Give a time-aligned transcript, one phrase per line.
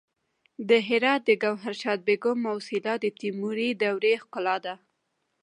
[0.69, 4.75] د هرات د ګوهرشاد بیګم موسیلا د تیموري دورې ښکلا ده